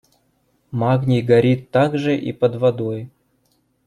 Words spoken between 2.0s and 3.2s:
и под водой.